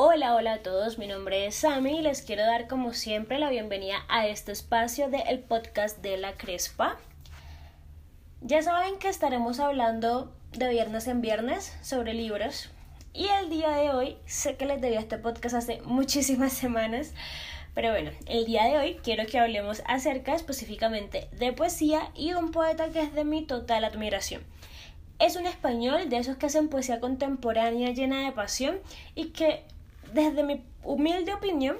Hola, 0.00 0.36
hola 0.36 0.52
a 0.52 0.58
todos, 0.62 0.96
mi 0.96 1.08
nombre 1.08 1.46
es 1.46 1.56
Sami 1.56 1.98
y 1.98 2.02
les 2.02 2.22
quiero 2.22 2.44
dar 2.44 2.68
como 2.68 2.92
siempre 2.94 3.40
la 3.40 3.50
bienvenida 3.50 3.96
a 4.06 4.28
este 4.28 4.52
espacio 4.52 5.08
del 5.08 5.40
podcast 5.40 5.98
de 5.98 6.16
la 6.16 6.34
Crespa. 6.34 6.96
Ya 8.40 8.62
saben 8.62 9.00
que 9.00 9.08
estaremos 9.08 9.58
hablando 9.58 10.32
de 10.52 10.68
viernes 10.68 11.08
en 11.08 11.20
viernes 11.20 11.76
sobre 11.82 12.14
libros 12.14 12.70
y 13.12 13.26
el 13.26 13.50
día 13.50 13.70
de 13.70 13.90
hoy 13.90 14.16
sé 14.24 14.54
que 14.54 14.66
les 14.66 14.80
debía 14.80 15.00
este 15.00 15.18
podcast 15.18 15.56
hace 15.56 15.82
muchísimas 15.82 16.52
semanas, 16.52 17.12
pero 17.74 17.90
bueno, 17.90 18.12
el 18.26 18.44
día 18.46 18.66
de 18.66 18.78
hoy 18.78 19.00
quiero 19.02 19.26
que 19.26 19.40
hablemos 19.40 19.82
acerca 19.84 20.36
específicamente 20.36 21.26
de 21.32 21.52
poesía 21.52 22.12
y 22.14 22.34
un 22.34 22.52
poeta 22.52 22.90
que 22.90 23.00
es 23.00 23.14
de 23.14 23.24
mi 23.24 23.44
total 23.44 23.82
admiración. 23.82 24.44
Es 25.18 25.34
un 25.34 25.46
español 25.46 26.08
de 26.08 26.18
esos 26.18 26.36
que 26.36 26.46
hacen 26.46 26.68
poesía 26.68 27.00
contemporánea 27.00 27.90
llena 27.90 28.24
de 28.24 28.30
pasión 28.30 28.78
y 29.16 29.30
que 29.30 29.64
desde 30.12 30.42
mi 30.42 30.64
humilde 30.82 31.32
opinión, 31.34 31.76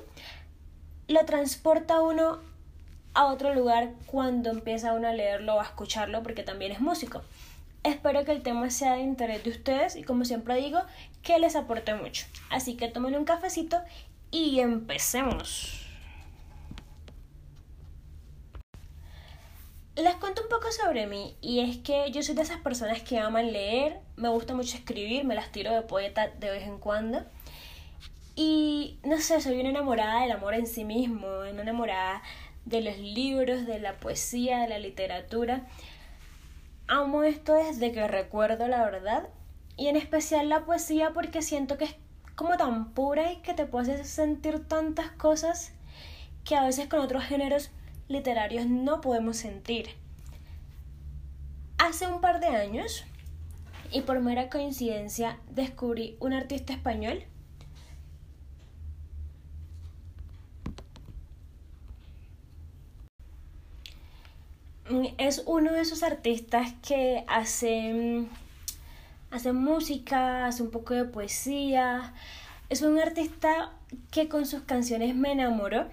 lo 1.09 1.25
transporta 1.25 2.01
uno 2.01 2.39
a 3.15 3.27
otro 3.27 3.55
lugar 3.55 3.93
cuando 4.07 4.51
empieza 4.51 4.93
uno 4.93 5.09
a 5.09 5.13
leerlo 5.13 5.57
o 5.57 5.61
a 5.61 5.65
escucharlo, 5.65 6.23
porque 6.23 6.43
también 6.43 6.73
es 6.73 6.81
músico. 6.81 7.23
Espero 7.83 8.25
que 8.25 8.33
el 8.33 8.43
tema 8.43 8.71
sea 8.71 8.95
de 8.95 9.01
interés 9.01 9.45
de 9.45 9.51
ustedes 9.51 9.97
y 9.97 10.03
como 10.03 10.25
siempre 10.25 10.57
digo, 10.57 10.81
que 11.23 11.39
les 11.39 11.57
aporte 11.57 11.95
mucho. 11.95 12.27
Así 12.51 12.77
que 12.77 12.89
tomen 12.89 13.17
un 13.17 13.25
cafecito 13.25 13.81
y 14.31 14.61
empecemos. 14.61 15.85
Les 19.97 20.15
cuento 20.17 20.43
un 20.43 20.49
poco 20.49 20.71
sobre 20.71 21.07
mí 21.07 21.37
y 21.41 21.59
es 21.61 21.79
que 21.79 22.11
yo 22.13 22.23
soy 22.23 22.37
de 22.37 22.43
esas 22.43 22.61
personas 22.61 23.03
que 23.03 23.19
aman 23.19 23.53
leer, 23.53 23.99
me 24.15 24.29
gusta 24.29 24.55
mucho 24.55 24.77
escribir, 24.77 25.25
me 25.25 25.35
las 25.35 25.51
tiro 25.51 25.73
de 25.73 25.83
poeta 25.83 26.29
de 26.29 26.51
vez 26.51 26.63
en 26.63 26.79
cuando. 26.79 27.25
Y 28.41 29.01
no 29.03 29.19
sé, 29.19 29.41
soy 29.41 29.59
una 29.59 29.71
enamorada 29.71 30.21
del 30.21 30.31
amor 30.31 30.55
en 30.55 30.69
sí 30.69 30.85
mismo, 30.85 31.27
una 31.27 31.63
enamorada 31.63 32.23
de 32.67 32.83
los 32.83 32.97
libros, 32.97 33.67
de 33.67 33.81
la 33.81 33.99
poesía, 33.99 34.61
de 34.61 34.69
la 34.69 34.79
literatura. 34.79 35.67
Amo 36.87 37.25
esto 37.25 37.55
desde 37.55 37.91
que 37.91 38.07
recuerdo 38.07 38.69
la 38.69 38.85
verdad 38.85 39.29
y 39.77 39.89
en 39.89 39.97
especial 39.97 40.49
la 40.49 40.65
poesía 40.65 41.11
porque 41.13 41.43
siento 41.43 41.79
que 41.79 41.87
es 41.87 41.97
como 42.37 42.57
tan 42.57 42.93
pura 42.93 43.33
y 43.33 43.39
que 43.39 43.55
te 43.55 43.67
puedes 43.67 44.09
sentir 44.09 44.69
tantas 44.69 45.11
cosas 45.11 45.73
que 46.45 46.55
a 46.55 46.63
veces 46.63 46.87
con 46.87 47.01
otros 47.01 47.25
géneros 47.25 47.73
literarios 48.07 48.67
no 48.67 49.01
podemos 49.01 49.37
sentir. 49.37 49.89
Hace 51.79 52.07
un 52.07 52.21
par 52.21 52.39
de 52.39 52.47
años, 52.47 53.05
y 53.91 54.03
por 54.03 54.21
mera 54.21 54.49
coincidencia, 54.49 55.41
descubrí 55.51 56.17
un 56.21 56.35
artista 56.35 56.73
español 56.73 57.25
es 65.29 65.43
uno 65.45 65.73
de 65.73 65.83
esos 65.83 66.03
artistas 66.03 66.73
que 66.87 67.23
hace, 67.29 68.25
hace 69.31 69.53
música, 69.53 70.47
hace 70.47 70.63
un 70.63 70.71
poco 70.71 70.95
de 70.95 71.05
poesía. 71.05 72.15
Es 72.71 72.81
un 72.81 72.99
artista 72.99 73.73
que 74.11 74.29
con 74.29 74.47
sus 74.47 74.63
canciones 74.63 75.15
me 75.15 75.33
enamoró 75.33 75.87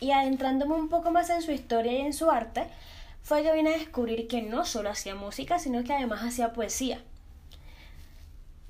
y 0.00 0.12
adentrándome 0.12 0.74
un 0.74 0.88
poco 0.88 1.10
más 1.10 1.28
en 1.30 1.42
su 1.42 1.50
historia 1.50 1.92
y 1.92 2.00
en 2.02 2.12
su 2.12 2.30
arte, 2.30 2.66
fue 3.22 3.42
que 3.42 3.52
vine 3.52 3.74
a 3.74 3.78
descubrir 3.78 4.26
que 4.26 4.42
no 4.42 4.64
solo 4.64 4.90
hacía 4.90 5.14
música, 5.14 5.58
sino 5.58 5.84
que 5.84 5.92
además 5.92 6.22
hacía 6.22 6.52
poesía. 6.52 7.00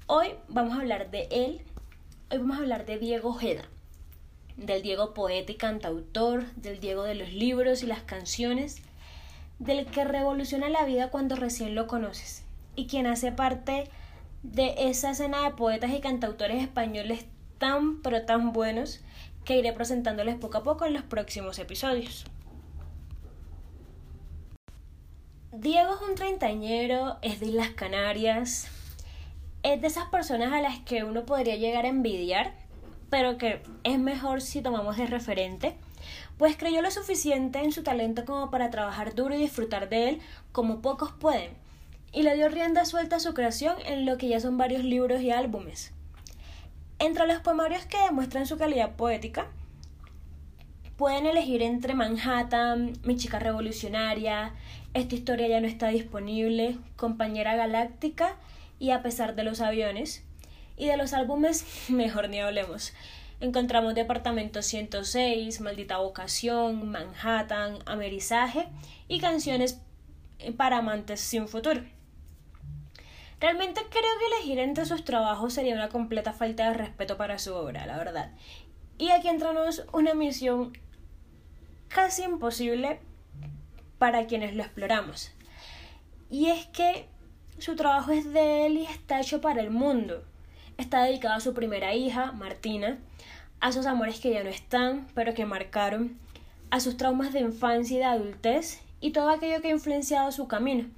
Hoy 0.07 0.35
vamos 0.49 0.77
a 0.77 0.81
hablar 0.81 1.11
de 1.11 1.29
él, 1.31 1.63
hoy 2.31 2.39
vamos 2.39 2.59
a 2.59 2.61
hablar 2.61 2.85
de 2.85 2.99
Diego 2.99 3.31
Ojeda, 3.31 3.63
del 4.57 4.83
Diego 4.83 5.15
poeta 5.15 5.53
y 5.53 5.57
cantautor, 5.57 6.45
del 6.55 6.81
Diego 6.81 7.05
de 7.05 7.15
los 7.15 7.33
libros 7.33 7.83
y 7.83 7.87
las 7.87 8.03
canciones, 8.03 8.83
del 9.63 9.87
que 9.87 10.05
revoluciona 10.05 10.69
la 10.69 10.85
vida 10.85 11.11
cuando 11.11 11.37
recién 11.37 11.75
lo 11.75 11.87
conoces 11.87 12.45
y 12.75 12.87
quien 12.87 13.07
hace 13.07 13.31
parte 13.31 13.89
de 14.43 14.75
esa 14.89 15.13
escena 15.13 15.45
de 15.45 15.51
poetas 15.55 15.93
y 15.93 16.01
cantautores 16.01 16.61
españoles 16.61 17.27
tan 17.59 18.03
pero 18.03 18.25
tan 18.25 18.53
buenos 18.53 19.01
que 19.45 19.59
iré 19.59 19.73
presentándoles 19.73 20.35
poco 20.37 20.59
a 20.59 20.63
poco 20.65 20.85
en 20.85 20.95
los 20.95 21.05
próximos 21.05 21.61
episodios. 21.61 22.25
Diego 25.53 25.95
es 25.95 26.09
un 26.09 26.17
treintañero, 26.17 27.19
es 27.23 27.39
de 27.39 27.47
Islas 27.47 27.71
Canarias, 27.71 28.69
es 29.63 29.81
de 29.81 29.87
esas 29.87 30.07
personas 30.07 30.53
a 30.53 30.61
las 30.61 30.81
que 30.81 31.05
uno 31.05 31.25
podría 31.25 31.57
llegar 31.57 31.85
a 31.85 31.89
envidiar, 31.89 32.53
pero 33.11 33.39
que 33.39 33.63
es 33.85 33.99
mejor 33.99 34.41
si 34.41 34.61
tomamos 34.61 34.97
de 34.97 35.07
referente 35.07 35.77
pues 36.43 36.57
creyó 36.57 36.83
lo 36.83 36.91
suficiente 36.91 37.61
en 37.61 37.71
su 37.71 37.85
talento 37.85 38.25
como 38.25 38.51
para 38.51 38.69
trabajar 38.69 39.15
duro 39.15 39.33
y 39.33 39.39
disfrutar 39.39 39.89
de 39.89 40.09
él 40.09 40.21
como 40.51 40.83
pocos 40.83 41.13
pueden, 41.13 41.53
y 42.11 42.25
le 42.25 42.35
dio 42.35 42.49
rienda 42.49 42.85
suelta 42.85 43.15
a 43.15 43.21
su 43.21 43.33
creación 43.33 43.77
en 43.87 44.07
lo 44.07 44.19
que 44.19 44.27
ya 44.27 44.41
son 44.41 44.59
varios 44.59 44.83
libros 44.83 45.23
y 45.23 45.31
álbumes. 45.31 45.93
Entre 46.99 47.29
los 47.29 47.39
poemarios 47.43 47.87
que 47.87 47.97
demuestran 47.97 48.49
su 48.49 48.59
calidad 48.59 48.97
poética, 48.97 49.47
pueden 50.97 51.27
elegir 51.27 51.63
entre 51.63 51.95
Manhattan, 51.95 52.95
Mi 53.05 53.17
chica 53.17 53.39
revolucionaria, 53.39 54.53
Esta 54.95 55.15
historia 55.15 55.47
ya 55.47 55.61
no 55.61 55.69
está 55.69 55.91
disponible, 55.91 56.77
Compañera 56.97 57.55
galáctica 57.55 58.35
y 58.81 58.91
A 58.91 59.01
pesar 59.01 59.37
de 59.37 59.45
los 59.45 59.61
aviones. 59.61 60.25
Y 60.77 60.87
de 60.87 60.97
los 60.97 61.13
álbumes, 61.13 61.65
mejor 61.89 62.29
ni 62.29 62.41
hablemos. 62.41 62.95
Encontramos 63.43 63.97
Departamento 63.97 64.63
106, 64.63 65.61
Maldita 65.63 65.99
Vocación, 65.99 66.89
Manhattan, 66.89 67.81
Amerizaje 67.87 68.69
y 69.09 69.19
canciones 69.19 69.81
para 70.57 70.79
amantes 70.79 71.21
sin 71.21 71.49
futuro. 71.49 71.83
Realmente 73.41 73.81
creo 73.91 74.19
que 74.21 74.37
elegir 74.37 74.61
entre 74.61 74.85
sus 74.85 75.05
trabajos 75.05 75.55
sería 75.55 75.75
una 75.75 75.89
completa 75.89 76.33
falta 76.33 76.69
de 76.69 76.75
respeto 76.75 77.17
para 77.17 77.41
su 77.41 77.53
obra, 77.53 77.85
la 77.85 77.99
verdad. 77.99 78.31
Y 78.97 79.11
aquí 79.11 79.27
entramos 79.27 79.87
una 79.93 80.15
misión 80.15 80.79
casi 81.89 82.23
imposible 82.23 83.01
para 83.99 84.29
quienes 84.29 84.55
lo 84.55 84.63
exploramos. 84.63 85.33
Y 86.31 86.47
es 86.47 86.67
que 86.67 87.09
su 87.59 87.75
trabajo 87.75 88.13
es 88.13 88.33
de 88.33 88.67
él 88.67 88.79
y 88.79 88.85
está 88.85 89.21
hecho 89.21 89.41
para 89.41 89.63
el 89.63 89.71
mundo. 89.71 90.25
Está 90.79 91.03
dedicado 91.03 91.35
a 91.35 91.41
su 91.41 91.55
primera 91.55 91.93
hija, 91.93 92.31
Martina, 92.31 93.01
a 93.63 93.71
sus 93.71 93.87
amores 93.87 94.19
que 94.19 94.33
ya 94.33 94.43
no 94.43 94.51
están, 94.51 95.07
pero 95.15 95.35
que 95.35 95.47
marcaron, 95.47 96.19
a 96.71 96.81
sus 96.81 96.97
traumas 96.97 97.33
de 97.33 97.39
infancia 97.39 97.95
y 97.95 97.99
de 98.01 98.05
adultez 98.05 98.81
y 99.01 99.13
todo 99.13 99.31
aquello 99.31 99.63
que 99.63 99.69
ha 99.69 99.73
influenciado 99.73 100.33
su 100.33 100.49
camino, 100.49 100.89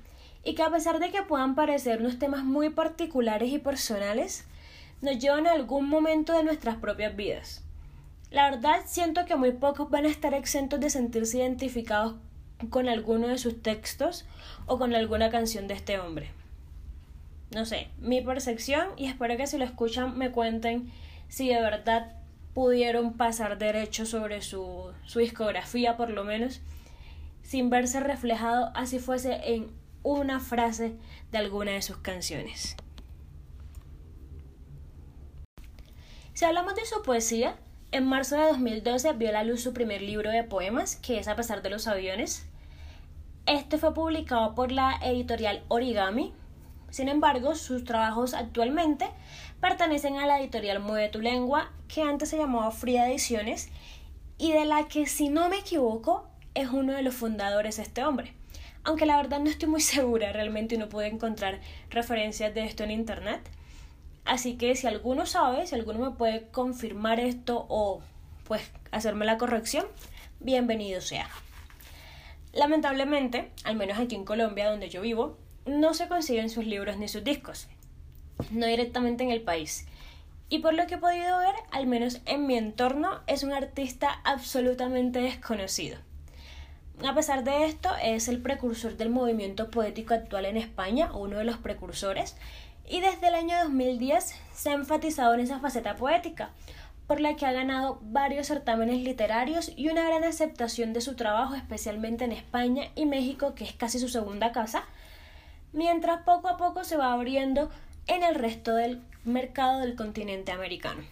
y 0.45 0.55
que 0.55 0.63
a 0.63 0.71
pesar 0.71 0.99
de 0.99 1.11
que 1.11 1.23
puedan 1.23 1.55
parecer 1.55 2.01
unos 2.01 2.19
temas 2.19 2.43
muy 2.43 2.71
particulares 2.71 3.53
y 3.53 3.59
personales, 3.59 4.47
nos 5.03 5.19
llevan 5.19 5.47
a 5.47 5.53
algún 5.53 5.91
momento 5.91 6.33
de 6.33 6.43
nuestras 6.43 6.77
propias 6.77 7.15
vidas. 7.15 7.63
La 8.31 8.51
verdad 8.51 8.81
siento 8.87 9.27
que 9.27 9.37
muy 9.37 9.53
pocos 9.53 9.91
van 9.91 10.07
a 10.07 10.09
estar 10.09 10.33
exentos 10.33 10.81
de 10.81 10.89
sentirse 10.89 11.39
identificados 11.39 12.15
con 12.71 12.89
alguno 12.89 13.29
de 13.29 13.37
sus 13.37 13.63
textos 13.63 14.25
o 14.65 14.79
con 14.79 14.95
alguna 14.95 15.29
canción 15.29 15.69
de 15.69 15.75
este 15.75 15.99
hombre. 15.99 16.31
No 17.55 17.67
sé, 17.67 17.89
mi 17.99 18.23
percepción 18.23 18.89
y 18.97 19.05
espero 19.05 19.37
que 19.37 19.47
si 19.47 19.59
lo 19.59 19.67
escuchan 19.67 20.17
me 20.17 20.31
cuenten 20.31 20.91
si 21.29 21.49
de 21.49 21.61
verdad 21.61 22.24
pudieron 22.55 23.15
pasar 23.15 23.59
derecho 23.59 24.07
sobre 24.07 24.41
su, 24.41 24.93
su 25.05 25.19
discografía 25.19 25.97
por 25.97 26.11
lo 26.11 26.25
menos, 26.25 26.61
sin 27.43 27.69
verse 27.69 28.01
reflejado 28.01 28.71
así 28.75 28.99
fuese 28.99 29.55
en 29.55 29.71
una 30.03 30.39
frase 30.41 30.97
de 31.33 31.39
alguna 31.39 31.73
de 31.73 31.83
sus 31.83 31.97
canciones. 31.99 32.77
Si 36.35 36.45
hablamos 36.45 36.75
de 36.75 36.85
su 36.85 37.03
poesía, 37.03 37.57
en 37.93 38.07
marzo 38.07 38.37
de 38.37 38.47
2012 38.47 39.13
vio 39.13 39.31
la 39.31 39.45
luz 39.45 39.63
su 39.63 39.73
primer 39.73 40.03
libro 40.03 40.31
de 40.31 40.43
poemas, 40.43 40.97
que 40.97 41.19
es 41.19 41.29
A 41.29 41.37
pesar 41.37 41.63
de 41.63 41.71
los 41.71 41.87
aviones. 41.87 42.47
Este 43.47 43.79
fue 43.79 43.95
publicado 43.95 44.55
por 44.57 44.73
la 44.73 44.99
editorial 45.03 45.63
Origami. 45.69 46.35
Sin 46.95 47.09
embargo, 47.09 47.57
sus 47.57 47.83
trabajos 47.83 48.35
actualmente 48.35 49.09
pertenecen 49.61 50.17
a 50.19 50.27
la 50.27 50.39
editorial 50.39 50.79
Mueve 50.79 51.09
tu 51.09 51.21
Lengua, 51.21 51.73
que 51.89 52.03
antes 52.03 52.29
se 52.29 52.39
llamaba 52.39 52.71
Fría 52.71 53.11
Ediciones, 53.11 53.69
y 54.39 54.53
de 54.53 54.65
la 54.65 54.87
que, 54.87 55.07
si 55.07 55.29
no 55.29 55.49
me 55.49 55.59
equivoco, 55.59 56.29
es 56.55 56.69
uno 56.69 56.93
de 56.93 57.03
los 57.03 57.17
fundadores 57.17 57.81
este 57.81 58.05
hombre. 58.05 58.33
Aunque 58.85 59.07
la 59.07 59.17
verdad 59.17 59.41
no 59.41 59.51
estoy 59.51 59.69
muy 59.69 59.81
segura, 59.95 60.33
realmente 60.33 60.79
no 60.79 60.89
pude 60.89 61.09
encontrar 61.09 61.59
referencias 61.91 62.55
de 62.55 62.65
esto 62.65 62.85
en 62.85 62.93
internet. 62.93 63.41
Así 64.25 64.55
que 64.57 64.77
si 64.77 64.87
alguno 64.87 65.27
sabe, 65.27 65.67
si 65.67 65.75
alguno 65.75 65.99
me 65.99 66.17
puede 66.17 66.47
confirmar 66.53 67.19
esto 67.19 67.67
o 67.69 68.03
pues 68.45 68.71
hacerme 68.93 69.25
la 69.25 69.37
corrección, 69.37 69.85
bienvenido 70.39 71.01
sea. 71.01 71.29
Lamentablemente, 72.53 73.51
al 73.65 73.75
menos 73.75 73.99
aquí 73.99 74.15
en 74.15 74.25
Colombia 74.25 74.71
donde 74.71 74.91
yo 74.91 75.01
vivo, 75.01 75.39
no 75.67 75.95
se 75.95 76.09
consiguen 76.09 76.51
sus 76.51 76.67
libros 76.67 76.97
ni 76.99 77.09
sus 77.09 77.25
discos 77.25 77.69
no 78.51 78.67
directamente 78.67 79.25
en 79.25 79.31
el 79.31 79.43
país. 79.43 79.87
Y 80.49 80.59
por 80.59 80.75
lo 80.75 80.87
que 80.87 80.95
he 80.95 80.99
podido 80.99 81.39
ver, 81.39 81.55
al 81.71 81.87
menos 81.87 82.21
en 82.27 82.47
mi 82.47 82.57
entorno, 82.57 83.21
es 83.27 83.43
un 83.43 83.53
artista 83.53 84.21
absolutamente 84.25 85.21
desconocido. 85.21 85.99
A 87.05 87.15
pesar 87.15 87.43
de 87.45 87.65
esto, 87.65 87.91
es 88.03 88.29
el 88.29 88.41
precursor 88.41 88.97
del 88.97 89.11
movimiento 89.11 89.71
poético 89.71 90.15
actual 90.15 90.45
en 90.45 90.57
España, 90.57 91.13
uno 91.13 91.39
de 91.39 91.45
los 91.45 91.59
precursores, 91.59 92.37
y 92.87 93.01
desde 93.01 93.29
el 93.29 93.35
año 93.35 93.59
2010 93.65 94.35
se 94.53 94.71
ha 94.71 94.75
enfatizado 94.75 95.35
en 95.35 95.41
esa 95.41 95.59
faceta 95.59 95.97
poética, 95.97 96.51
por 97.09 97.21
la 97.21 97.37
que 97.37 97.47
ha 97.47 97.53
ganado 97.53 97.99
varios 98.03 98.47
certámenes 98.47 99.03
literarios 99.03 99.73
y 99.77 99.89
una 99.89 100.05
gran 100.05 100.25
aceptación 100.25 100.93
de 100.93 101.01
su 101.01 101.17
trabajo, 101.17 101.55
especialmente 101.55 102.25
en 102.25 102.33
España 102.33 102.85
y 102.95 103.07
México, 103.07 103.55
que 103.55 103.65
es 103.65 103.73
casi 103.73 103.99
su 103.99 104.09
segunda 104.09 104.53
casa, 104.53 104.85
mientras 105.75 106.23
poco 106.23 106.49
a 106.49 106.57
poco 106.57 106.85
se 106.85 106.97
va 106.97 107.13
abriendo 107.13 107.71
en 108.07 108.23
el 108.23 108.35
resto 108.35 108.75
del 108.75 109.03
mercado 109.25 109.81
del 109.81 109.97
continente 109.97 110.53
americano. 110.53 111.03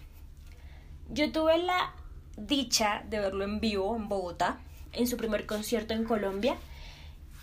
Yo 1.11 1.31
tuve 1.31 1.59
la 1.59 1.93
dicha 2.37 3.05
de 3.11 3.19
verlo 3.19 3.44
en 3.44 3.61
vivo 3.61 3.94
en 3.94 4.09
Bogotá, 4.09 4.61
en 4.93 5.06
su 5.06 5.17
primer 5.17 5.47
concierto 5.47 5.93
en 5.93 6.05
Colombia, 6.05 6.56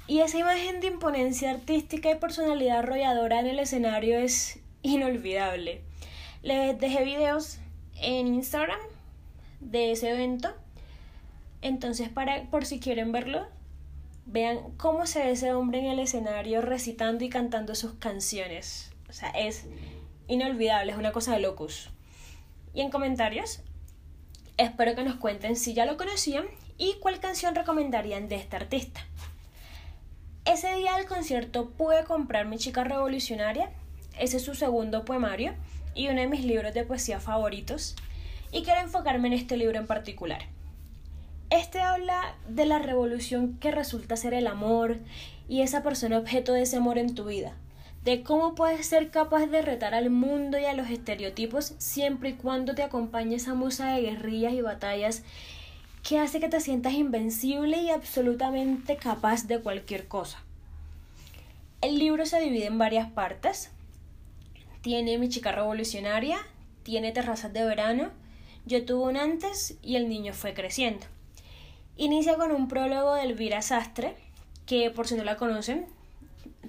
y 0.08 0.22
esa 0.22 0.40
imagen 0.40 0.80
de 0.80 0.88
imponencia 0.88 1.52
artística 1.52 2.10
y 2.10 2.16
personalidad 2.16 2.80
arrolladora 2.80 3.40
en 3.40 3.48
el 3.48 3.60
escenario 3.60 4.18
es 4.18 4.60
inolvidable. 4.82 5.84
Les 6.42 6.80
dejé 6.80 7.04
videos 7.04 7.60
en 8.02 8.28
Instagram 8.28 8.80
de 9.60 9.92
ese 9.92 10.10
evento. 10.10 10.52
Entonces, 11.62 12.10
para, 12.10 12.44
por 12.46 12.66
si 12.66 12.80
quieren 12.80 13.12
verlo, 13.12 13.46
vean 14.32 14.60
cómo 14.78 15.08
se 15.08 15.24
ve 15.24 15.32
ese 15.32 15.54
hombre 15.54 15.80
en 15.80 15.86
el 15.86 16.00
escenario 16.00 16.62
recitando 16.62 17.26
y 17.26 17.30
cantando 17.30 17.74
sus 17.74 17.94
canciones. 17.94 18.92
O 19.10 19.14
sea, 19.14 19.30
es 19.32 19.66
inolvidable, 20.28 20.92
es 20.92 20.98
una 20.98 21.12
cosa 21.12 21.34
de 21.34 21.40
locos. 21.40 21.90
Y 22.74 22.82
en 22.82 22.92
comentarios, 22.92 23.62
espero 24.58 24.96
que 24.96 25.04
nos 25.04 25.16
cuenten 25.16 25.56
si 25.56 25.74
ya 25.74 25.86
lo 25.86 25.98
conocían 25.98 26.46
y 26.78 26.96
cuál 27.00 27.20
canción 27.20 27.56
recomendarían 27.56 28.30
de 28.30 28.36
este 28.36 28.56
artista. 28.56 29.02
Ese 30.46 30.76
día 30.76 30.96
del 30.96 31.08
concierto 31.08 31.72
pude 31.72 32.04
comprar 32.04 32.46
Mi 32.46 32.58
chica 32.58 32.84
revolucionaria, 32.84 33.72
ese 34.20 34.38
es 34.38 34.46
su 34.46 34.54
segundo 34.54 35.06
poemario 35.06 35.54
y 35.96 36.08
uno 36.08 36.22
de 36.22 36.28
mis 36.28 36.46
libros 36.46 36.74
de 36.74 36.84
poesía 36.84 37.20
favoritos, 37.20 37.96
y 38.52 38.64
quiero 38.64 38.82
enfocarme 38.82 39.28
en 39.28 39.34
este 39.34 39.58
libro 39.58 39.80
en 39.80 39.88
particular. 39.88 40.44
Este 41.50 41.82
habla 41.82 42.36
de 42.48 42.68
la 42.68 42.78
revolución 42.78 43.58
que 43.60 43.72
resulta 43.72 44.16
ser 44.16 44.36
el 44.36 44.46
amor 44.46 44.98
y 45.48 45.62
esa 45.62 45.82
persona 45.82 46.20
objeto 46.20 46.54
de 46.54 46.62
ese 46.62 46.78
amor 46.78 47.00
en 47.00 47.16
tu 47.16 47.26
vida, 47.26 47.56
de 48.04 48.22
cómo 48.22 48.54
puedes 48.54 48.86
ser 48.86 49.10
capaz 49.10 49.48
de 49.48 49.64
retar 49.64 49.96
al 49.96 50.12
mundo 50.12 50.60
y 50.60 50.66
a 50.66 50.76
los 50.76 50.92
estereotipos 50.92 51.74
siempre 51.80 52.30
y 52.30 52.34
cuando 52.34 52.76
te 52.76 52.84
acompañe 52.84 53.36
esa 53.36 53.56
musa 53.56 53.94
de 53.94 54.02
guerrillas 54.02 54.54
y 54.54 54.62
batallas 54.62 55.24
que 56.08 56.20
hace 56.20 56.40
que 56.40 56.50
te 56.50 56.60
sientas 56.60 56.94
invencible 56.94 57.82
y 57.82 57.90
absolutamente 57.90 58.96
capaz 58.96 59.48
de 59.48 59.60
cualquier 59.60 60.08
cosa. 60.08 60.44
El 61.82 61.98
libro 61.98 62.28
se 62.28 62.40
divide 62.42 62.68
en 62.68 62.78
varias 62.78 63.10
partes, 63.10 63.72
tiene 64.82 65.18
Mi 65.18 65.30
chica 65.30 65.52
revolucionaria, 65.52 66.38
tiene 66.84 67.12
Terrazas 67.12 67.54
de 67.54 67.66
verano, 67.66 68.12
Yo 68.68 68.86
tuve 68.86 69.10
un 69.10 69.18
antes 69.18 69.80
y 69.82 69.96
el 69.96 70.10
niño 70.10 70.34
fue 70.34 70.54
creciendo. 70.54 71.08
Inicia 72.00 72.38
con 72.38 72.54
un 72.54 72.70
prólogo 72.70 73.16
de 73.16 73.24
Elvira 73.24 73.62
Sastre, 73.62 74.16
que 74.66 74.90
por 74.90 75.06
si 75.06 75.16
no 75.16 75.26
la 75.26 75.36
conocen, 75.36 75.86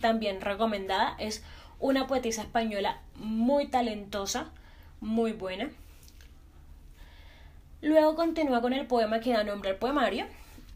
también 0.00 0.40
recomendada, 0.40 1.14
es 1.20 1.44
una 1.78 2.08
poetisa 2.08 2.42
española 2.42 3.00
muy 3.14 3.68
talentosa, 3.68 4.50
muy 5.00 5.30
buena. 5.30 5.70
Luego 7.80 8.16
continúa 8.16 8.60
con 8.60 8.72
el 8.72 8.88
poema 8.88 9.20
que 9.20 9.32
da 9.32 9.44
nombre 9.44 9.70
al 9.70 9.76
poemario 9.76 10.26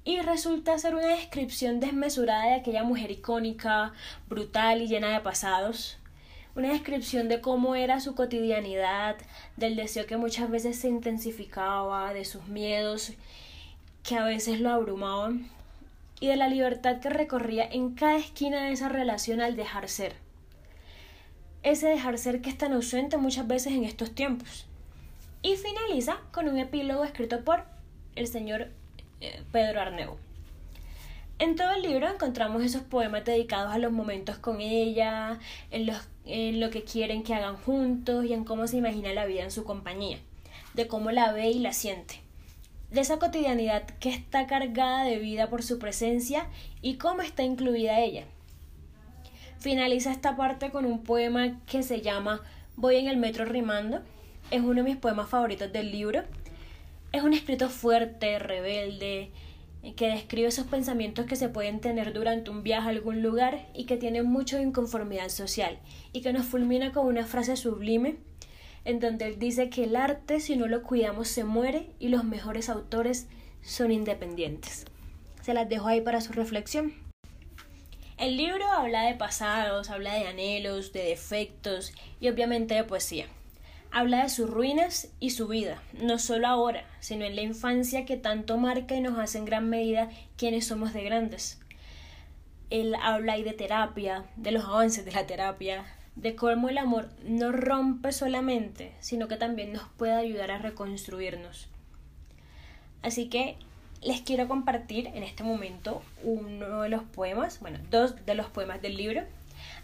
y 0.04 0.20
resulta 0.20 0.78
ser 0.78 0.94
una 0.94 1.08
descripción 1.08 1.80
desmesurada 1.80 2.44
de 2.44 2.54
aquella 2.54 2.84
mujer 2.84 3.10
icónica, 3.10 3.92
brutal 4.28 4.82
y 4.82 4.86
llena 4.86 5.08
de 5.08 5.18
pasados, 5.18 5.98
una 6.54 6.68
descripción 6.68 7.28
de 7.28 7.40
cómo 7.40 7.74
era 7.74 7.98
su 7.98 8.14
cotidianidad, 8.14 9.16
del 9.56 9.74
deseo 9.74 10.06
que 10.06 10.16
muchas 10.16 10.48
veces 10.48 10.78
se 10.78 10.86
intensificaba, 10.86 12.14
de 12.14 12.24
sus 12.24 12.46
miedos 12.46 13.14
que 14.04 14.16
a 14.16 14.24
veces 14.24 14.60
lo 14.60 14.70
abrumaban 14.70 15.48
y 16.20 16.28
de 16.28 16.36
la 16.36 16.48
libertad 16.48 17.00
que 17.00 17.08
recorría 17.08 17.66
en 17.66 17.94
cada 17.94 18.18
esquina 18.18 18.64
de 18.64 18.72
esa 18.72 18.88
relación 18.88 19.40
al 19.40 19.56
dejar 19.56 19.88
ser. 19.88 20.14
Ese 21.62 21.88
dejar 21.88 22.18
ser 22.18 22.42
que 22.42 22.50
es 22.50 22.58
tan 22.58 22.74
ausente 22.74 23.16
muchas 23.16 23.48
veces 23.48 23.72
en 23.72 23.84
estos 23.84 24.14
tiempos. 24.14 24.66
Y 25.42 25.56
finaliza 25.56 26.18
con 26.32 26.48
un 26.48 26.58
epílogo 26.58 27.02
escrito 27.04 27.42
por 27.44 27.64
el 28.14 28.26
señor 28.26 28.68
eh, 29.20 29.42
Pedro 29.50 29.80
Arneu. 29.80 30.16
En 31.38 31.56
todo 31.56 31.70
el 31.72 31.82
libro 31.82 32.08
encontramos 32.08 32.62
esos 32.62 32.82
poemas 32.82 33.24
dedicados 33.24 33.72
a 33.72 33.78
los 33.78 33.90
momentos 33.90 34.38
con 34.38 34.60
ella, 34.60 35.40
en, 35.70 35.86
los, 35.86 35.96
en 36.26 36.60
lo 36.60 36.70
que 36.70 36.84
quieren 36.84 37.22
que 37.22 37.34
hagan 37.34 37.56
juntos 37.56 38.24
y 38.26 38.34
en 38.34 38.44
cómo 38.44 38.66
se 38.66 38.76
imagina 38.76 39.12
la 39.14 39.24
vida 39.26 39.42
en 39.42 39.50
su 39.50 39.64
compañía, 39.64 40.18
de 40.74 40.86
cómo 40.86 41.10
la 41.10 41.32
ve 41.32 41.50
y 41.50 41.58
la 41.58 41.72
siente, 41.72 42.23
de 42.94 43.00
esa 43.00 43.18
cotidianidad 43.18 43.82
que 43.98 44.08
está 44.08 44.46
cargada 44.46 45.04
de 45.04 45.18
vida 45.18 45.50
por 45.50 45.64
su 45.64 45.80
presencia 45.80 46.46
y 46.80 46.94
cómo 46.94 47.22
está 47.22 47.42
incluida 47.42 48.00
ella. 48.00 48.24
Finaliza 49.58 50.12
esta 50.12 50.36
parte 50.36 50.70
con 50.70 50.84
un 50.84 51.02
poema 51.02 51.60
que 51.66 51.82
se 51.82 52.02
llama 52.02 52.42
Voy 52.76 52.96
en 52.96 53.08
el 53.08 53.16
metro 53.16 53.46
rimando. 53.46 54.00
Es 54.52 54.60
uno 54.60 54.74
de 54.74 54.82
mis 54.84 54.96
poemas 54.96 55.28
favoritos 55.28 55.72
del 55.72 55.90
libro. 55.90 56.22
Es 57.10 57.24
un 57.24 57.34
escrito 57.34 57.68
fuerte, 57.68 58.38
rebelde, 58.38 59.32
que 59.96 60.08
describe 60.08 60.46
esos 60.46 60.66
pensamientos 60.66 61.26
que 61.26 61.34
se 61.34 61.48
pueden 61.48 61.80
tener 61.80 62.12
durante 62.12 62.50
un 62.50 62.62
viaje 62.62 62.86
a 62.86 62.90
algún 62.90 63.22
lugar 63.22 63.66
y 63.74 63.86
que 63.86 63.96
tienen 63.96 64.26
mucho 64.26 64.60
inconformidad 64.60 65.30
social, 65.30 65.78
y 66.12 66.20
que 66.20 66.32
nos 66.32 66.46
fulmina 66.46 66.92
con 66.92 67.06
una 67.06 67.26
frase 67.26 67.56
sublime 67.56 68.18
en 68.84 69.00
donde 69.00 69.26
él 69.26 69.38
dice 69.38 69.70
que 69.70 69.84
el 69.84 69.96
arte 69.96 70.40
si 70.40 70.56
no 70.56 70.66
lo 70.66 70.82
cuidamos 70.82 71.28
se 71.28 71.44
muere 71.44 71.90
y 71.98 72.08
los 72.08 72.24
mejores 72.24 72.68
autores 72.68 73.26
son 73.62 73.90
independientes. 73.92 74.84
Se 75.42 75.54
las 75.54 75.68
dejo 75.68 75.88
ahí 75.88 76.00
para 76.00 76.20
su 76.20 76.32
reflexión. 76.32 76.92
El 78.16 78.36
libro 78.36 78.64
habla 78.70 79.02
de 79.02 79.14
pasados, 79.14 79.90
habla 79.90 80.14
de 80.14 80.28
anhelos, 80.28 80.92
de 80.92 81.02
defectos 81.04 81.92
y 82.20 82.28
obviamente 82.28 82.74
de 82.74 82.84
poesía. 82.84 83.26
Habla 83.90 84.22
de 84.22 84.28
sus 84.28 84.48
ruinas 84.48 85.08
y 85.20 85.30
su 85.30 85.48
vida, 85.48 85.82
no 85.94 86.18
solo 86.18 86.46
ahora, 86.46 86.84
sino 87.00 87.24
en 87.24 87.36
la 87.36 87.42
infancia 87.42 88.04
que 88.04 88.16
tanto 88.16 88.56
marca 88.56 88.94
y 88.94 89.00
nos 89.00 89.18
hace 89.18 89.38
en 89.38 89.44
gran 89.44 89.68
medida 89.68 90.10
quienes 90.36 90.66
somos 90.66 90.92
de 90.92 91.04
grandes. 91.04 91.60
Él 92.70 92.94
habla 93.00 93.34
ahí 93.34 93.42
de 93.42 93.52
terapia, 93.52 94.24
de 94.36 94.52
los 94.52 94.64
avances 94.64 95.04
de 95.04 95.12
la 95.12 95.26
terapia, 95.26 95.84
de 96.16 96.36
cómo 96.36 96.68
el 96.68 96.78
amor 96.78 97.08
no 97.24 97.52
rompe 97.52 98.12
solamente, 98.12 98.92
sino 99.00 99.28
que 99.28 99.36
también 99.36 99.72
nos 99.72 99.88
puede 99.96 100.14
ayudar 100.14 100.50
a 100.50 100.58
reconstruirnos. 100.58 101.68
Así 103.02 103.28
que 103.28 103.56
les 104.00 104.20
quiero 104.20 104.48
compartir 104.48 105.08
en 105.08 105.22
este 105.22 105.42
momento 105.42 106.02
uno 106.22 106.82
de 106.82 106.88
los 106.88 107.02
poemas, 107.02 107.60
bueno, 107.60 107.78
dos 107.90 108.14
de 108.24 108.34
los 108.34 108.46
poemas 108.46 108.80
del 108.82 108.96
libro. 108.96 109.22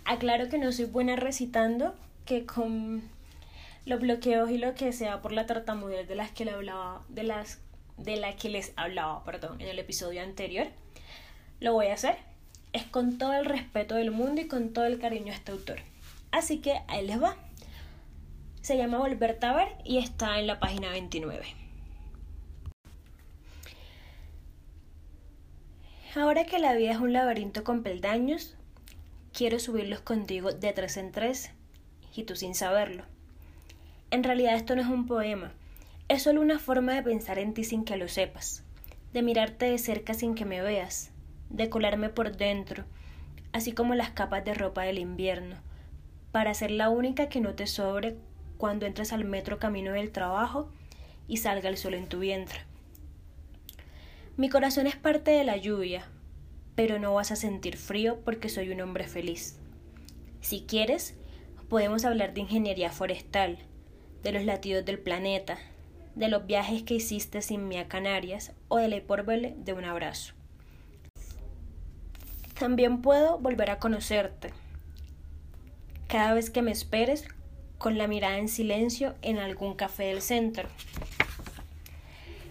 Aclaro 0.05 0.49
que 0.49 0.59
no 0.59 0.73
soy 0.73 0.87
buena 0.87 1.17
recitando, 1.17 1.95
que 2.27 2.47
con 2.47 3.03
los 3.87 4.01
bloqueos 4.01 4.51
y 4.51 4.59
lo 4.59 4.75
que 4.75 4.93
sea 4.93 5.21
por 5.23 5.33
la 5.33 5.47
tartamudez 5.47 6.07
de 6.07 6.15
las 6.15 6.31
que 6.31 6.45
le 6.45 6.53
hablaba, 6.53 7.03
de 7.09 7.25
las 7.25 7.59
de 7.97 8.17
la 8.17 8.35
que 8.37 8.49
les 8.49 8.73
hablaba, 8.77 9.25
perdón, 9.25 9.61
en 9.61 9.69
el 9.69 9.79
episodio 9.79 10.23
anterior. 10.23 10.69
Lo 11.61 11.75
voy 11.75 11.89
a 11.89 11.95
hacer. 11.95 12.17
Es 12.73 12.85
con 12.85 13.19
todo 13.19 13.35
el 13.35 13.45
respeto 13.45 13.97
del 13.97 14.11
mundo 14.11 14.41
y 14.41 14.49
con 14.49 14.73
todo 14.73 14.87
el 14.87 14.99
cariño 14.99 15.33
a 15.33 15.37
este 15.37 15.53
autor. 15.53 15.81
Así 16.33 16.59
que 16.59 16.81
ahí 16.89 17.07
les 17.07 17.23
va. 17.23 17.37
Se 18.61 18.77
llama 18.77 18.99
Volver 18.99 19.39
a 19.43 19.69
y 19.85 19.99
está 19.99 20.39
en 20.39 20.47
la 20.47 20.61
página 20.61 20.91
29. 20.91 21.45
Ahora 26.15 26.45
que 26.45 26.59
la 26.59 26.75
vida 26.75 26.93
es 26.93 26.99
un 26.99 27.13
laberinto 27.13 27.63
con 27.63 27.83
peldaños, 27.83 28.57
quiero 29.33 29.59
subirlos 29.61 30.01
contigo 30.01 30.53
de 30.53 30.73
tres 30.73 30.97
en 30.97 31.13
tres 31.13 31.53
y 32.15 32.25
tú 32.25 32.35
sin 32.35 32.55
saberlo. 32.55 33.05
En 34.11 34.25
realidad 34.25 34.57
esto 34.57 34.75
no 34.75 34.83
es 34.83 34.89
un 34.89 35.07
poema, 35.07 35.53
es 36.09 36.25
solo 36.25 36.41
una 36.41 36.59
forma 36.59 36.95
de 36.95 37.05
pensar 37.05 37.39
en 37.39 37.55
ti 37.55 37.63
sin 37.63 37.85
que 37.85 37.97
lo 37.97 38.09
sepas, 38.09 38.65
de 39.13 39.23
mirarte 39.23 39.67
de 39.67 39.79
cerca 39.79 40.15
sin 40.15 40.35
que 40.35 40.45
me 40.45 40.61
veas, 40.61 41.13
de 41.49 41.71
colarme 41.71 42.09
por 42.09 42.37
dentro, 42.37 42.85
así 43.53 43.71
como 43.71 43.95
las 43.95 44.11
capas 44.11 44.45
de 44.45 44.55
ropa 44.55 44.83
del 44.83 44.99
invierno, 44.99 45.57
para 46.33 46.55
ser 46.55 46.71
la 46.71 46.89
única 46.89 47.29
que 47.29 47.41
no 47.41 47.55
te 47.55 47.67
sobre 47.67 48.17
cuando 48.57 48.87
entres 48.87 49.13
al 49.13 49.25
metro 49.25 49.59
camino 49.59 49.93
del 49.93 50.13
trabajo 50.13 50.71
y 51.27 51.39
salga 51.39 51.69
el 51.69 51.77
sol 51.77 51.95
en 51.95 52.09
tu 52.09 52.19
vientre. 52.19 52.61
Mi 54.37 54.49
corazón 54.49 54.87
es 54.87 54.97
parte 54.97 55.31
de 55.31 55.45
la 55.45 55.57
lluvia, 55.57 56.07
pero 56.75 56.99
no 56.99 57.15
vas 57.15 57.31
a 57.31 57.37
sentir 57.37 57.77
frío 57.77 58.21
porque 58.25 58.49
soy 58.49 58.71
un 58.71 58.81
hombre 58.81 59.07
feliz. 59.07 59.59
Si 60.41 60.63
quieres, 60.63 61.17
podemos 61.69 62.05
hablar 62.05 62.35
de 62.35 62.41
ingeniería 62.41 62.91
forestal, 62.91 63.59
de 64.23 64.33
los 64.33 64.45
latidos 64.45 64.85
del 64.85 64.99
planeta, 64.99 65.59
de 66.15 66.29
los 66.29 66.47
viajes 66.47 66.83
que 66.83 66.95
hiciste 66.95 67.43
sin 67.43 67.69
mí 67.69 67.79
a 67.79 67.89
Canarias 67.89 68.53
o 68.69 68.79
de 68.79 68.89
la 68.89 68.97
hipérbole 68.97 69.55
de 69.59 69.73
un 69.73 69.85
abrazo. 69.85 70.35
También 72.59 73.01
puedo 73.01 73.39
volver 73.39 73.71
a 73.71 73.79
conocerte. 73.79 74.51
Cada 76.11 76.35
vez 76.35 76.51
que 76.51 76.61
me 76.61 76.73
esperes 76.73 77.25
con 77.79 77.97
la 77.97 78.09
mirada 78.09 78.39
en 78.39 78.49
silencio 78.49 79.15
en 79.23 79.39
algún 79.39 79.75
café 79.75 80.07
del 80.07 80.23
centro. 80.23 80.69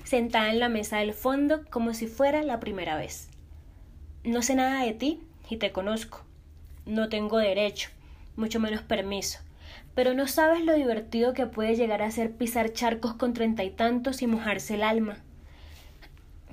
Sentada 0.06 0.50
en 0.50 0.60
la 0.60 0.70
mesa 0.70 1.00
del 1.00 1.14
fondo 1.14 1.66
como 1.70 1.94
si 1.94 2.08
fuera 2.08 2.42
la 2.42 2.62
primera 2.62 2.96
vez. 2.96 3.28
No 4.24 4.44
sé 4.44 4.56
nada 4.56 4.86
de 4.86 4.94
ti 4.94 5.20
y 5.50 5.58
te 5.58 5.74
conozco. 5.74 6.24
No 6.86 7.10
tengo 7.10 7.38
derecho, 7.38 7.90
mucho 8.38 8.62
menos 8.62 8.82
permiso. 8.82 9.40
Pero 9.94 10.14
no 10.14 10.30
sabes 10.30 10.64
lo 10.64 10.74
divertido 10.74 11.34
que 11.34 11.46
puede 11.46 11.76
llegar 11.76 12.02
a 12.02 12.12
ser 12.12 12.32
pisar 12.32 12.72
charcos 12.72 13.16
con 13.16 13.34
treinta 13.34 13.66
y 13.66 13.72
tantos 13.72 14.22
y 14.22 14.28
mojarse 14.28 14.76
el 14.76 14.84
alma. 14.84 15.18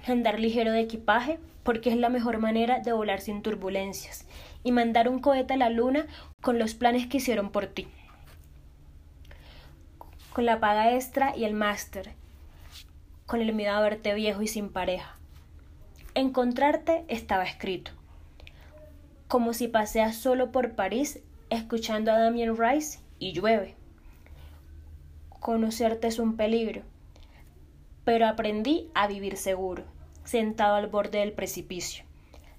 Andar 0.08 0.40
ligero 0.40 0.72
de 0.72 0.80
equipaje, 0.80 1.38
porque 1.62 1.90
es 1.90 1.96
la 1.96 2.08
mejor 2.08 2.38
manera 2.38 2.80
de 2.80 2.92
volar 2.92 3.20
sin 3.20 3.42
turbulencias, 3.42 4.26
y 4.66 4.72
mandar 4.72 5.08
un 5.08 5.20
cohete 5.20 5.54
a 5.54 5.56
la 5.56 5.70
luna 5.70 6.08
con 6.42 6.58
los 6.58 6.74
planes 6.74 7.06
que 7.06 7.18
hicieron 7.18 7.50
por 7.50 7.68
ti. 7.68 7.86
Con 10.32 10.44
la 10.44 10.58
paga 10.58 10.92
extra 10.92 11.36
y 11.36 11.44
el 11.44 11.54
máster, 11.54 12.14
con 13.26 13.40
el 13.40 13.54
miedo 13.54 13.74
a 13.74 13.80
verte 13.80 14.12
viejo 14.12 14.42
y 14.42 14.48
sin 14.48 14.70
pareja. 14.70 15.18
Encontrarte 16.16 17.04
estaba 17.06 17.44
escrito. 17.44 17.92
Como 19.28 19.52
si 19.52 19.68
paseas 19.68 20.16
solo 20.16 20.50
por 20.50 20.74
París 20.74 21.20
escuchando 21.48 22.10
a 22.10 22.18
Damien 22.18 22.56
Rice 22.56 22.98
y 23.20 23.34
llueve. 23.34 23.76
Conocerte 25.28 26.08
es 26.08 26.18
un 26.18 26.36
peligro, 26.36 26.82
pero 28.04 28.26
aprendí 28.26 28.90
a 28.96 29.06
vivir 29.06 29.36
seguro, 29.36 29.84
sentado 30.24 30.74
al 30.74 30.88
borde 30.88 31.20
del 31.20 31.34
precipicio, 31.34 32.04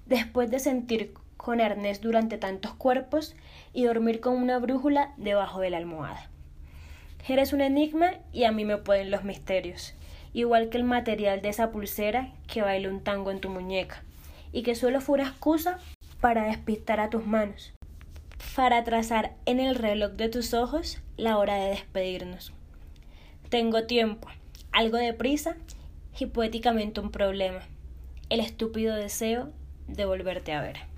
después 0.06 0.50
de 0.50 0.60
sentir 0.60 1.14
con 1.38 1.62
arnés 1.62 2.02
durante 2.02 2.38
tantos 2.38 2.74
cuerpos 2.74 3.36
y 3.74 3.86
dormir 3.86 4.20
con 4.20 4.36
una 4.36 4.60
brújula 4.60 5.14
debajo 5.18 5.62
de 5.62 5.70
la 5.70 5.78
almohada. 5.78 6.30
Eres 7.28 7.54
un 7.54 7.62
enigma 7.62 8.12
y 8.34 8.44
a 8.46 8.52
mí 8.52 8.66
me 8.66 8.78
pueden 8.78 9.12
los 9.12 9.24
misterios, 9.24 9.94
igual 10.34 10.70
que 10.70 10.78
el 10.78 10.84
material 10.84 11.42
de 11.42 11.50
esa 11.50 11.72
pulsera 11.72 12.34
que 12.48 12.62
baila 12.62 12.90
un 12.90 13.02
tango 13.02 13.32
en 13.32 13.40
tu 13.40 13.50
muñeca, 13.50 14.04
y 14.52 14.64
que 14.64 14.76
solo 14.76 15.02
fue 15.02 15.20
una 15.20 15.30
excusa 15.30 15.80
para 16.22 16.44
despistar 16.44 17.00
a 17.00 17.10
tus 17.10 17.26
manos, 17.26 17.74
para 18.56 18.84
trazar 18.84 19.34
en 19.46 19.60
el 19.60 19.76
reloj 19.76 20.14
de 20.14 20.30
tus 20.30 20.54
ojos 20.54 21.00
la 21.18 21.38
hora 21.38 21.56
de 21.56 21.70
despedirnos. 21.70 22.54
Tengo 23.50 23.84
tiempo, 23.84 24.28
algo 24.72 24.98
de 24.98 25.14
prisa 25.14 25.56
y 26.20 26.26
poéticamente 26.28 27.00
un 27.00 27.12
problema, 27.12 27.60
el 28.30 28.40
estúpido 28.40 28.96
deseo 28.96 29.50
de 29.88 30.06
volverte 30.06 30.54
a 30.54 30.62
ver. 30.62 30.97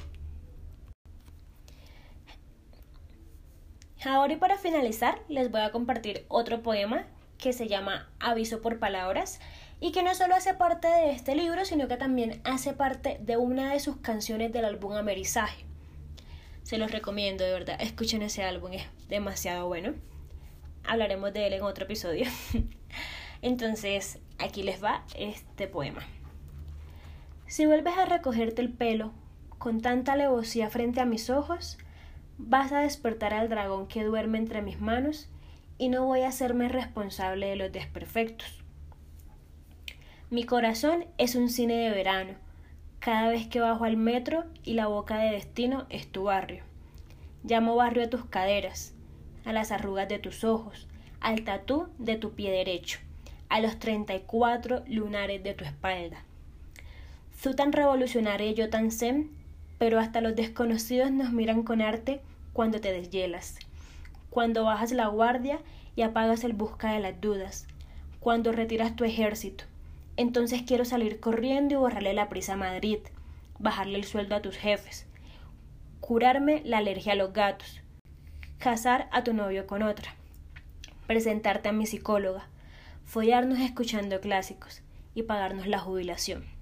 Ahora 4.06 4.34
y 4.34 4.38
para 4.38 4.58
finalizar, 4.58 5.22
les 5.28 5.52
voy 5.52 5.60
a 5.62 5.72
compartir 5.72 6.26
otro 6.30 6.62
poema 6.62 7.06
que 7.38 7.52
se 7.52 7.68
llama 7.68 8.10
Aviso 8.20 8.62
por 8.62 8.80
Palabras 8.80 9.42
y 9.82 9.92
que 9.92 10.04
no 10.04 10.16
solo 10.16 10.36
hace 10.36 10.54
parte 10.54 10.88
de 10.88 11.12
este 11.12 11.36
libro, 11.36 11.66
sino 11.66 11.90
que 11.90 11.98
también 11.98 12.42
hace 12.46 12.72
parte 12.72 13.18
de 13.22 13.36
una 13.36 13.74
de 13.74 13.80
sus 13.82 13.98
canciones 13.98 14.54
del 14.54 14.66
álbum 14.66 14.94
Amerizaje. 14.94 15.66
Se 16.64 16.78
los 16.78 16.92
recomiendo, 16.92 17.44
de 17.44 17.52
verdad. 17.52 17.82
Escuchen 17.82 18.22
ese 18.22 18.44
álbum, 18.44 18.72
es 18.72 18.86
demasiado 19.10 19.68
bueno. 19.68 19.96
Hablaremos 20.86 21.34
de 21.34 21.48
él 21.48 21.54
en 21.54 21.64
otro 21.64 21.84
episodio. 21.84 22.26
Entonces, 23.42 24.20
aquí 24.38 24.64
les 24.64 24.82
va 24.82 25.04
este 25.16 25.68
poema. 25.68 26.04
Si 27.48 27.66
vuelves 27.66 27.98
a 27.98 28.06
recogerte 28.06 28.62
el 28.62 28.72
pelo 28.72 29.12
con 29.58 29.82
tanta 29.82 30.14
alevosía 30.14 30.70
frente 30.70 31.02
a 31.02 31.06
mis 31.06 31.30
ojos, 31.30 31.78
vas 32.40 32.72
a 32.72 32.80
despertar 32.80 33.34
al 33.34 33.50
dragón 33.50 33.88
que 33.88 34.04
duerme 34.04 34.40
entre 34.40 34.64
mis 34.64 34.82
manos 34.82 35.30
y 35.78 35.90
no 35.90 36.06
voy 36.06 36.22
a 36.22 36.30
hacerme 36.30 36.70
responsable 36.70 37.48
de 37.48 37.56
los 37.56 37.72
desperfectos. 37.72 38.64
Mi 40.32 40.46
corazón 40.46 41.06
es 41.18 41.36
un 41.36 41.50
cine 41.50 41.76
de 41.76 41.90
verano 41.92 42.34
cada 43.00 43.30
vez 43.30 43.48
que 43.48 43.62
bajo 43.62 43.86
al 43.86 43.96
metro 43.96 44.44
y 44.64 44.74
la 44.74 44.88
boca 44.88 45.18
de 45.20 45.32
destino 45.32 45.86
es 45.90 46.08
tu 46.12 46.24
barrio. 46.24 46.64
Llamo 47.44 47.76
barrio 47.76 48.04
a 48.04 48.10
tus 48.10 48.26
caderas, 48.26 48.94
a 49.46 49.54
las 49.54 49.72
arrugas 49.72 50.10
de 50.10 50.20
tus 50.20 50.44
ojos, 50.44 50.88
al 51.22 51.44
tatú 51.44 51.88
de 51.98 52.18
tu 52.18 52.34
pie 52.34 52.52
derecho, 52.52 53.00
a 53.48 53.62
los 53.62 53.80
treinta 53.80 54.16
y 54.16 54.22
cuatro 54.22 54.84
lunares 54.88 55.42
de 55.44 55.54
tu 55.54 55.64
espalda. 55.64 56.24
Tú 57.42 57.56
tan 57.56 57.72
revolucionario 57.72 58.50
y 58.50 58.54
yo 58.54 58.70
tan 58.70 58.92
zen, 58.92 59.32
pero 59.80 60.00
hasta 60.00 60.22
los 60.22 60.36
desconocidos 60.36 61.10
nos 61.10 61.32
miran 61.32 61.64
con 61.64 61.82
arte 61.82 62.22
cuando 62.54 62.80
te 62.80 62.92
deshielas, 62.92 63.58
cuando 64.30 64.66
bajas 64.66 64.92
la 64.92 65.08
guardia 65.08 65.60
y 65.96 66.04
apagas 66.04 66.44
el 66.44 66.54
busca 66.54 66.94
de 66.94 67.00
las 67.00 67.20
dudas, 67.20 67.66
cuando 68.20 68.52
retiras 68.52 68.96
tu 68.96 69.06
ejército, 69.06 69.64
entonces 70.18 70.64
quiero 70.68 70.84
salir 70.84 71.22
corriendo 71.22 71.74
y 71.74 71.78
borrarle 71.78 72.14
la 72.14 72.28
prisa 72.28 72.54
a 72.54 72.58
Madrid, 72.58 73.00
bajarle 73.58 73.98
el 73.98 74.04
sueldo 74.04 74.36
a 74.36 74.42
tus 74.42 74.58
jefes, 74.58 75.08
curarme 76.02 76.62
la 76.66 76.80
alergia 76.80 77.14
a 77.14 77.16
los 77.16 77.32
gatos, 77.32 77.82
casar 78.58 79.08
a 79.12 79.24
tu 79.24 79.34
novio 79.34 79.66
con 79.66 79.82
otra, 79.82 80.14
presentarte 81.08 81.70
a 81.70 81.72
mi 81.72 81.86
psicóloga, 81.86 82.50
follarnos 83.06 83.60
escuchando 83.60 84.20
clásicos 84.20 84.82
y 85.16 85.24
pagarnos 85.24 85.68
la 85.68 85.80
jubilación. 85.80 86.59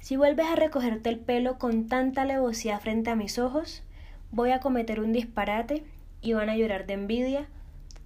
Si 0.00 0.16
vuelves 0.16 0.46
a 0.46 0.56
recogerte 0.56 1.08
el 1.08 1.18
pelo 1.18 1.58
con 1.58 1.88
tanta 1.88 2.22
alevosía 2.22 2.78
frente 2.78 3.10
a 3.10 3.16
mis 3.16 3.38
ojos, 3.38 3.82
voy 4.30 4.50
a 4.50 4.60
cometer 4.60 5.00
un 5.00 5.12
disparate 5.12 5.84
y 6.20 6.32
van 6.32 6.48
a 6.48 6.56
llorar 6.56 6.86
de 6.86 6.94
envidia 6.94 7.48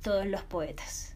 todos 0.02 0.26
los 0.26 0.42
poetas. 0.42 1.14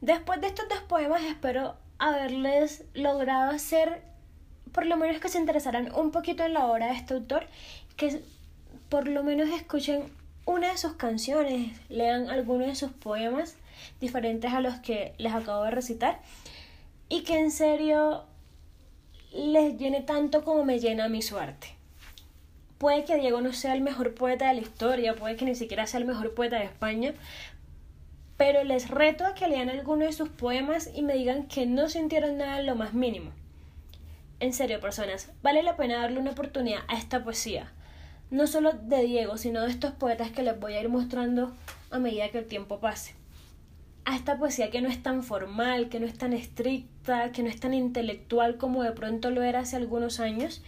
Después 0.00 0.40
de 0.40 0.48
estos 0.48 0.68
dos 0.68 0.80
poemas 0.80 1.22
espero 1.22 1.76
haberles 1.98 2.84
logrado 2.92 3.52
hacer 3.52 4.02
por 4.72 4.86
lo 4.86 4.96
menos 4.96 5.20
que 5.20 5.28
se 5.28 5.38
interesaran 5.38 5.94
un 5.94 6.10
poquito 6.10 6.44
en 6.44 6.54
la 6.54 6.66
obra 6.66 6.86
de 6.86 6.94
este 6.94 7.14
autor, 7.14 7.46
que 7.96 8.22
por 8.88 9.06
lo 9.06 9.22
menos 9.22 9.48
escuchen 9.50 10.04
una 10.44 10.72
de 10.72 10.78
sus 10.78 10.94
canciones, 10.94 11.78
lean 11.88 12.30
algunos 12.30 12.66
de 12.66 12.74
sus 12.74 12.90
poemas 12.90 13.56
diferentes 14.00 14.52
a 14.52 14.60
los 14.60 14.76
que 14.76 15.14
les 15.18 15.32
acabo 15.32 15.64
de 15.64 15.70
recitar 15.70 16.20
y 17.12 17.24
que 17.24 17.38
en 17.38 17.50
serio 17.50 18.24
les 19.34 19.76
llene 19.76 20.00
tanto 20.00 20.44
como 20.44 20.64
me 20.64 20.80
llena 20.80 21.10
mi 21.10 21.20
suerte. 21.20 21.76
Puede 22.78 23.04
que 23.04 23.18
Diego 23.18 23.42
no 23.42 23.52
sea 23.52 23.74
el 23.74 23.82
mejor 23.82 24.14
poeta 24.14 24.48
de 24.48 24.54
la 24.54 24.62
historia, 24.62 25.14
puede 25.14 25.36
que 25.36 25.44
ni 25.44 25.54
siquiera 25.54 25.86
sea 25.86 26.00
el 26.00 26.06
mejor 26.06 26.32
poeta 26.32 26.56
de 26.56 26.64
España, 26.64 27.12
pero 28.38 28.64
les 28.64 28.88
reto 28.88 29.26
a 29.26 29.34
que 29.34 29.46
lean 29.46 29.68
alguno 29.68 30.06
de 30.06 30.14
sus 30.14 30.30
poemas 30.30 30.90
y 30.94 31.02
me 31.02 31.12
digan 31.12 31.48
que 31.48 31.66
no 31.66 31.90
sintieron 31.90 32.38
nada 32.38 32.60
en 32.60 32.64
lo 32.64 32.76
más 32.76 32.94
mínimo. 32.94 33.30
En 34.40 34.54
serio, 34.54 34.80
personas, 34.80 35.30
vale 35.42 35.62
la 35.62 35.76
pena 35.76 36.00
darle 36.00 36.18
una 36.18 36.30
oportunidad 36.30 36.80
a 36.88 36.96
esta 36.96 37.22
poesía. 37.22 37.70
No 38.30 38.46
solo 38.46 38.72
de 38.72 39.02
Diego, 39.02 39.36
sino 39.36 39.60
de 39.60 39.70
estos 39.70 39.92
poetas 39.92 40.30
que 40.30 40.42
les 40.42 40.58
voy 40.58 40.72
a 40.72 40.80
ir 40.80 40.88
mostrando 40.88 41.52
a 41.90 41.98
medida 41.98 42.30
que 42.30 42.38
el 42.38 42.46
tiempo 42.46 42.80
pase. 42.80 43.14
A 44.04 44.16
esta 44.16 44.36
poesía 44.36 44.70
que 44.70 44.80
no 44.80 44.88
es 44.88 45.02
tan 45.02 45.22
formal, 45.22 45.88
que 45.88 46.00
no 46.00 46.06
es 46.06 46.18
tan 46.18 46.32
estricta, 46.32 47.30
que 47.30 47.42
no 47.42 47.48
es 47.48 47.60
tan 47.60 47.72
intelectual 47.72 48.56
como 48.56 48.82
de 48.82 48.92
pronto 48.92 49.30
lo 49.30 49.42
era 49.42 49.60
hace 49.60 49.76
algunos 49.76 50.18
años, 50.18 50.62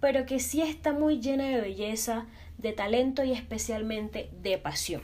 pero 0.00 0.26
que 0.26 0.38
sí 0.38 0.60
está 0.60 0.92
muy 0.92 1.20
llena 1.20 1.44
de 1.44 1.62
belleza, 1.62 2.26
de 2.58 2.72
talento 2.72 3.24
y 3.24 3.32
especialmente 3.32 4.28
de 4.42 4.58
pasión. 4.58 5.02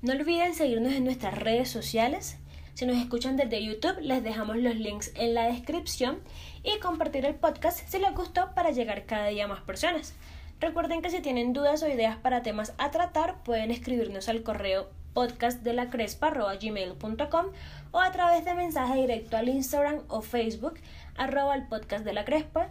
No 0.00 0.12
olviden 0.12 0.54
seguirnos 0.54 0.92
en 0.92 1.02
nuestras 1.02 1.36
redes 1.36 1.68
sociales. 1.68 2.38
Si 2.74 2.86
nos 2.86 2.98
escuchan 2.98 3.36
desde 3.36 3.64
YouTube, 3.64 3.98
les 4.00 4.22
dejamos 4.22 4.58
los 4.58 4.76
links 4.76 5.10
en 5.16 5.34
la 5.34 5.48
descripción 5.48 6.20
y 6.62 6.78
compartir 6.78 7.24
el 7.24 7.34
podcast 7.34 7.80
si 7.88 7.98
les 7.98 8.14
gustó 8.14 8.54
para 8.54 8.70
llegar 8.70 9.06
cada 9.06 9.26
día 9.26 9.46
a 9.46 9.48
más 9.48 9.62
personas. 9.62 10.14
Recuerden 10.60 11.02
que 11.02 11.10
si 11.10 11.20
tienen 11.20 11.52
dudas 11.52 11.82
o 11.82 11.88
ideas 11.88 12.16
para 12.16 12.42
temas 12.42 12.74
a 12.78 12.92
tratar, 12.92 13.42
pueden 13.42 13.72
escribirnos 13.72 14.28
al 14.28 14.44
correo 14.44 14.88
podcastdelacrespa.gmail.com 15.18 17.46
o 17.90 18.00
a 18.00 18.12
través 18.12 18.44
de 18.44 18.54
mensaje 18.54 19.00
directo 19.00 19.36
al 19.36 19.48
Instagram 19.48 20.02
o 20.06 20.22
Facebook 20.22 20.78
arroba 21.16 21.56
el 21.56 21.66
podcast 21.66 22.04
de 22.04 22.12
la 22.12 22.24
crespa 22.24 22.68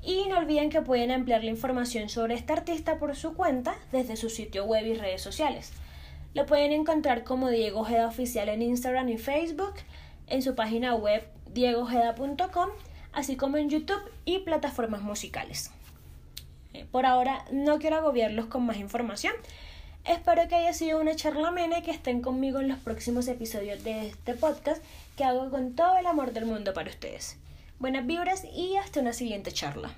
y 0.00 0.26
no 0.28 0.38
olviden 0.38 0.70
que 0.70 0.80
pueden 0.80 1.10
ampliar 1.10 1.42
la 1.42 1.50
información 1.50 2.08
sobre 2.08 2.34
este 2.34 2.52
artista 2.52 3.00
por 3.00 3.16
su 3.16 3.34
cuenta 3.34 3.74
desde 3.90 4.14
su 4.14 4.30
sitio 4.30 4.64
web 4.64 4.86
y 4.86 4.94
redes 4.94 5.22
sociales. 5.22 5.72
Lo 6.34 6.46
pueden 6.46 6.70
encontrar 6.70 7.24
como 7.24 7.48
Diego 7.48 7.80
Ojeda 7.80 8.06
Oficial 8.06 8.48
en 8.48 8.62
Instagram 8.62 9.08
y 9.08 9.18
Facebook, 9.18 9.74
en 10.28 10.42
su 10.42 10.54
página 10.54 10.94
web 10.94 11.26
diegojeda.com, 11.52 12.68
así 13.12 13.34
como 13.34 13.56
en 13.56 13.70
YouTube 13.70 14.08
y 14.24 14.38
plataformas 14.38 15.02
musicales. 15.02 15.72
Eh, 16.74 16.86
por 16.92 17.06
ahora 17.06 17.44
no 17.50 17.80
quiero 17.80 17.96
agobiarlos 17.96 18.46
con 18.46 18.64
más 18.64 18.76
información. 18.76 19.32
Espero 20.08 20.48
que 20.48 20.54
haya 20.54 20.72
sido 20.72 21.02
una 21.02 21.14
charla 21.14 21.48
amena 21.48 21.80
y 21.80 21.82
que 21.82 21.90
estén 21.90 22.22
conmigo 22.22 22.60
en 22.60 22.68
los 22.68 22.78
próximos 22.78 23.28
episodios 23.28 23.84
de 23.84 24.06
este 24.06 24.32
podcast 24.32 24.82
que 25.18 25.24
hago 25.24 25.50
con 25.50 25.74
todo 25.74 25.98
el 25.98 26.06
amor 26.06 26.32
del 26.32 26.46
mundo 26.46 26.72
para 26.72 26.88
ustedes. 26.88 27.36
Buenas 27.78 28.06
vibras 28.06 28.42
y 28.50 28.76
hasta 28.76 29.00
una 29.00 29.12
siguiente 29.12 29.52
charla. 29.52 29.92